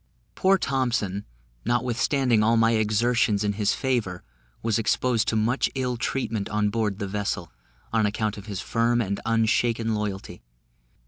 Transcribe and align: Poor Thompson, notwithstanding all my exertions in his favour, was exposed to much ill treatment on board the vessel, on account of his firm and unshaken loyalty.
Poor 0.33 0.57
Thompson, 0.57 1.25
notwithstanding 1.63 2.41
all 2.41 2.57
my 2.57 2.71
exertions 2.71 3.43
in 3.43 3.53
his 3.53 3.75
favour, 3.75 4.23
was 4.63 4.79
exposed 4.79 5.27
to 5.27 5.35
much 5.35 5.69
ill 5.75 5.95
treatment 5.95 6.49
on 6.49 6.71
board 6.71 6.97
the 6.97 7.05
vessel, 7.07 7.51
on 7.93 8.07
account 8.07 8.35
of 8.35 8.47
his 8.47 8.61
firm 8.61 8.99
and 8.99 9.19
unshaken 9.27 9.93
loyalty. 9.93 10.41